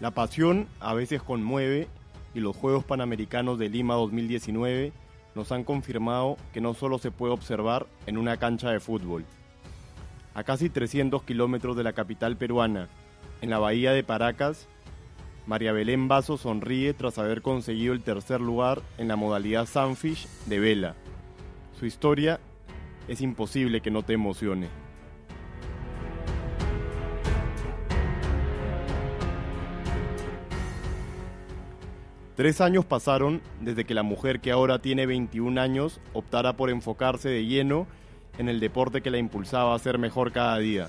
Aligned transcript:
La 0.00 0.12
pasión 0.12 0.66
a 0.80 0.94
veces 0.94 1.22
conmueve 1.22 1.86
y 2.34 2.40
los 2.40 2.56
Juegos 2.56 2.84
Panamericanos 2.84 3.58
de 3.58 3.68
Lima 3.68 3.94
2019 3.94 4.92
nos 5.34 5.52
han 5.52 5.62
confirmado 5.62 6.38
que 6.54 6.62
no 6.62 6.72
solo 6.72 6.98
se 6.98 7.10
puede 7.10 7.34
observar 7.34 7.86
en 8.06 8.16
una 8.16 8.38
cancha 8.38 8.70
de 8.70 8.80
fútbol. 8.80 9.26
A 10.34 10.42
casi 10.42 10.70
300 10.70 11.22
kilómetros 11.24 11.76
de 11.76 11.84
la 11.84 11.92
capital 11.92 12.38
peruana, 12.38 12.88
en 13.42 13.50
la 13.50 13.58
bahía 13.58 13.92
de 13.92 14.02
Paracas, 14.02 14.68
María 15.46 15.72
Belén 15.72 16.08
Vaso 16.08 16.38
sonríe 16.38 16.94
tras 16.94 17.18
haber 17.18 17.42
conseguido 17.42 17.92
el 17.92 18.02
tercer 18.02 18.40
lugar 18.40 18.80
en 18.96 19.08
la 19.08 19.16
modalidad 19.16 19.66
Sunfish 19.66 20.28
de 20.46 20.60
vela. 20.60 20.94
Su 21.78 21.84
historia 21.84 22.40
es 23.06 23.20
imposible 23.20 23.82
que 23.82 23.90
no 23.90 24.02
te 24.02 24.14
emocione. 24.14 24.68
Tres 32.40 32.62
años 32.62 32.86
pasaron 32.86 33.42
desde 33.60 33.84
que 33.84 33.92
la 33.92 34.02
mujer 34.02 34.40
que 34.40 34.50
ahora 34.50 34.78
tiene 34.78 35.04
21 35.04 35.60
años 35.60 36.00
optara 36.14 36.56
por 36.56 36.70
enfocarse 36.70 37.28
de 37.28 37.44
lleno 37.44 37.86
en 38.38 38.48
el 38.48 38.60
deporte 38.60 39.02
que 39.02 39.10
la 39.10 39.18
impulsaba 39.18 39.74
a 39.74 39.78
ser 39.78 39.98
mejor 39.98 40.32
cada 40.32 40.56
día. 40.56 40.88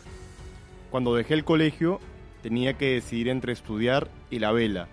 Cuando 0.91 1.13
dejé 1.13 1.33
el 1.33 1.43
colegio 1.43 1.99
tenía 2.41 2.77
que 2.77 2.93
decidir 2.93 3.27
entre 3.27 3.51
estudiar 3.51 4.07
y 4.29 4.39
la 4.39 4.53
vela, 4.53 4.87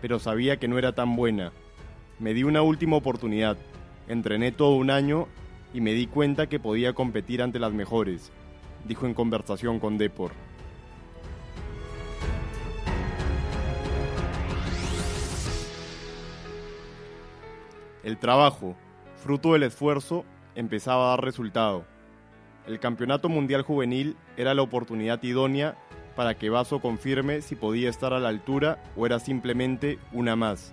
pero 0.00 0.20
sabía 0.20 0.58
que 0.58 0.68
no 0.68 0.78
era 0.78 0.94
tan 0.94 1.16
buena. 1.16 1.50
Me 2.20 2.34
di 2.34 2.44
una 2.44 2.62
última 2.62 2.94
oportunidad, 2.94 3.56
entrené 4.06 4.52
todo 4.52 4.76
un 4.76 4.92
año 4.92 5.26
y 5.74 5.80
me 5.80 5.92
di 5.92 6.06
cuenta 6.06 6.48
que 6.48 6.60
podía 6.60 6.92
competir 6.92 7.42
ante 7.42 7.58
las 7.58 7.72
mejores, 7.72 8.30
dijo 8.86 9.06
en 9.06 9.14
conversación 9.14 9.80
con 9.80 9.98
Depor. 9.98 10.30
El 18.06 18.18
trabajo, 18.18 18.76
fruto 19.16 19.54
del 19.54 19.64
esfuerzo, 19.64 20.24
empezaba 20.54 21.06
a 21.06 21.08
dar 21.08 21.24
resultado. 21.24 21.84
El 22.64 22.78
Campeonato 22.78 23.28
Mundial 23.28 23.62
Juvenil 23.62 24.16
era 24.36 24.54
la 24.54 24.62
oportunidad 24.62 25.20
idónea 25.24 25.76
para 26.14 26.38
que 26.38 26.48
Vaso 26.48 26.78
confirme 26.78 27.42
si 27.42 27.56
podía 27.56 27.90
estar 27.90 28.12
a 28.12 28.20
la 28.20 28.28
altura 28.28 28.80
o 28.94 29.06
era 29.06 29.18
simplemente 29.18 29.98
una 30.12 30.36
más. 30.36 30.72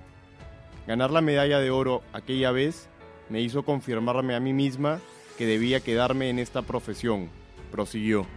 Ganar 0.85 1.09
la 1.09 1.21
medalla 1.21 1.59
de 1.59 1.71
oro 1.71 2.03
aquella 2.13 2.51
vez 2.51 2.87
me 3.29 3.41
hizo 3.41 3.65
confirmarme 3.65 4.35
a 4.35 4.39
mí 4.39 4.53
misma 4.53 4.99
que 5.35 5.47
debía 5.47 5.79
quedarme 5.79 6.29
en 6.29 6.37
esta 6.37 6.61
profesión, 6.61 7.31
prosiguió. 7.71 8.27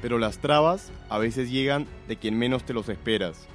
Pero 0.00 0.18
las 0.18 0.38
trabas 0.38 0.92
a 1.08 1.18
veces 1.18 1.50
llegan 1.50 1.86
de 2.06 2.16
quien 2.16 2.38
menos 2.38 2.64
te 2.64 2.74
los 2.74 2.88
esperas. 2.88 3.48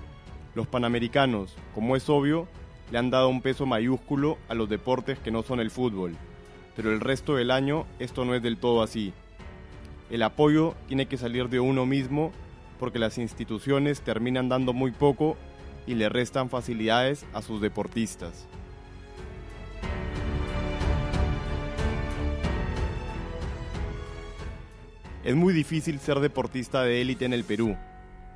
Los 0.56 0.68
panamericanos, 0.68 1.56
como 1.74 1.96
es 1.96 2.10
obvio, 2.10 2.48
le 2.92 2.98
han 2.98 3.10
dado 3.10 3.30
un 3.30 3.42
peso 3.42 3.66
mayúsculo 3.66 4.38
a 4.50 4.54
los 4.54 4.70
deportes 4.70 5.18
que 5.20 5.32
no 5.32 5.42
son 5.42 5.60
el 5.60 5.72
fútbol, 5.72 6.16
pero 6.76 6.92
el 6.92 7.00
resto 7.00 7.36
del 7.36 7.50
año 7.50 7.86
esto 8.00 8.26
no 8.26 8.36
es 8.36 8.44
del 8.44 8.58
todo 8.58 8.84
así. 8.84 9.14
El 10.12 10.22
apoyo 10.22 10.76
tiene 10.88 11.08
que 11.08 11.18
salir 11.18 11.50
de 11.50 11.60
uno 11.60 11.86
mismo 11.86 12.32
porque 12.80 13.00
las 13.00 13.18
instituciones 13.18 14.02
terminan 14.02 14.50
dando 14.50 14.74
muy 14.74 14.92
poco 14.92 15.38
y 15.88 15.96
le 15.96 16.10
restan 16.10 16.50
facilidades 16.50 17.26
a 17.34 17.42
sus 17.42 17.62
deportistas. 17.62 18.46
Es 25.24 25.38
muy 25.38 25.54
difícil 25.54 26.00
ser 26.00 26.20
deportista 26.20 26.84
de 26.84 27.00
élite 27.00 27.24
en 27.24 27.32
el 27.32 27.46
Perú. 27.46 27.78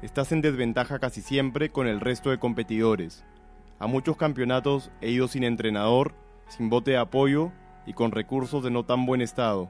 Estás 0.01 0.31
en 0.31 0.41
desventaja 0.41 0.99
casi 0.99 1.21
siempre 1.21 1.69
con 1.69 1.85
el 1.85 1.99
resto 1.99 2.29
de 2.29 2.39
competidores. 2.39 3.25
A 3.77 3.87
muchos 3.87 4.15
campeonatos 4.15 4.89
he 5.01 5.11
ido 5.11 5.27
sin 5.27 5.43
entrenador, 5.43 6.15
sin 6.47 6.69
bote 6.69 6.91
de 6.91 6.97
apoyo 6.97 7.51
y 7.85 7.91
con 7.91 8.13
recursos 8.13 8.63
de 8.63 8.71
no 8.71 8.85
tan 8.85 9.05
buen 9.05 9.19
estado. 9.19 9.69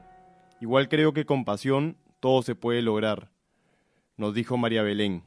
Igual 0.60 0.88
creo 0.88 1.12
que 1.12 1.26
con 1.26 1.44
pasión 1.44 1.96
todo 2.20 2.42
se 2.42 2.54
puede 2.54 2.82
lograr, 2.82 3.32
nos 4.16 4.32
dijo 4.32 4.56
María 4.56 4.84
Belén. 4.84 5.24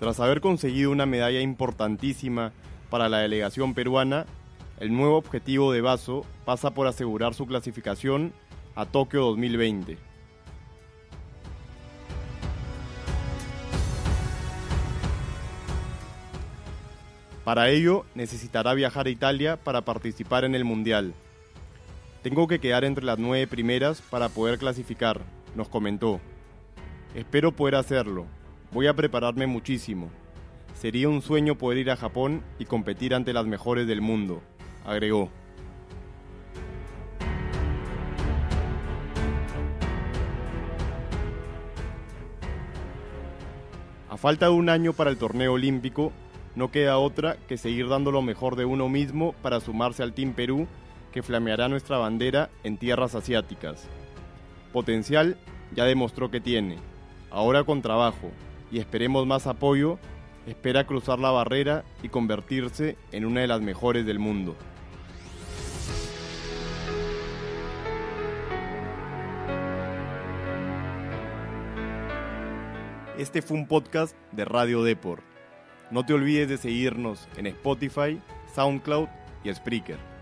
Tras 0.00 0.18
haber 0.18 0.40
conseguido 0.40 0.90
una 0.90 1.06
medalla 1.06 1.40
importantísima 1.40 2.52
para 2.90 3.08
la 3.08 3.18
delegación 3.18 3.74
peruana, 3.74 4.26
el 4.80 4.92
nuevo 4.92 5.16
objetivo 5.16 5.72
de 5.72 5.80
Vaso 5.80 6.24
pasa 6.44 6.72
por 6.72 6.86
asegurar 6.86 7.34
su 7.34 7.46
clasificación 7.46 8.32
a 8.74 8.86
Tokio 8.86 9.22
2020. 9.22 9.98
Para 17.44 17.70
ello 17.70 18.04
necesitará 18.14 18.74
viajar 18.74 19.06
a 19.06 19.10
Italia 19.10 19.56
para 19.56 19.80
participar 19.80 20.44
en 20.44 20.54
el 20.54 20.64
Mundial. 20.64 21.14
Tengo 22.22 22.46
que 22.46 22.58
quedar 22.58 22.84
entre 22.84 23.04
las 23.04 23.18
nueve 23.18 23.46
primeras 23.46 24.02
para 24.02 24.28
poder 24.28 24.58
clasificar, 24.58 25.22
nos 25.54 25.68
comentó. 25.68 26.20
Espero 27.14 27.52
poder 27.52 27.76
hacerlo. 27.76 28.26
Voy 28.70 28.86
a 28.86 28.94
prepararme 28.94 29.46
muchísimo. 29.46 30.10
Sería 30.78 31.08
un 31.08 31.22
sueño 31.22 31.56
poder 31.56 31.78
ir 31.78 31.90
a 31.90 31.96
Japón 31.96 32.44
y 32.60 32.64
competir 32.64 33.12
ante 33.12 33.32
las 33.32 33.46
mejores 33.46 33.88
del 33.88 34.00
mundo, 34.00 34.40
agregó. 34.86 35.28
A 44.08 44.16
falta 44.16 44.46
de 44.46 44.52
un 44.52 44.68
año 44.68 44.92
para 44.92 45.10
el 45.10 45.18
torneo 45.18 45.54
olímpico, 45.54 46.12
no 46.54 46.70
queda 46.70 46.98
otra 46.98 47.36
que 47.48 47.56
seguir 47.56 47.88
dando 47.88 48.12
lo 48.12 48.22
mejor 48.22 48.54
de 48.54 48.64
uno 48.64 48.88
mismo 48.88 49.32
para 49.42 49.58
sumarse 49.58 50.04
al 50.04 50.12
Team 50.12 50.32
Perú 50.32 50.68
que 51.10 51.24
flameará 51.24 51.68
nuestra 51.68 51.98
bandera 51.98 52.50
en 52.62 52.76
tierras 52.76 53.16
asiáticas. 53.16 53.88
Potencial 54.72 55.38
ya 55.74 55.86
demostró 55.86 56.30
que 56.30 56.40
tiene. 56.40 56.76
Ahora 57.32 57.64
con 57.64 57.82
trabajo 57.82 58.30
y 58.70 58.78
esperemos 58.78 59.26
más 59.26 59.48
apoyo, 59.48 59.98
espera 60.46 60.86
cruzar 60.86 61.18
la 61.18 61.30
barrera 61.30 61.84
y 62.02 62.08
convertirse 62.08 62.96
en 63.12 63.24
una 63.24 63.40
de 63.40 63.46
las 63.46 63.60
mejores 63.60 64.06
del 64.06 64.18
mundo. 64.18 64.56
Este 73.18 73.42
fue 73.42 73.56
un 73.56 73.66
podcast 73.66 74.16
de 74.30 74.44
Radio 74.44 74.84
Deport. 74.84 75.24
No 75.90 76.06
te 76.06 76.14
olvides 76.14 76.48
de 76.48 76.56
seguirnos 76.56 77.28
en 77.36 77.48
Spotify, 77.48 78.20
SoundCloud 78.54 79.08
y 79.42 79.52
Spreaker. 79.52 80.17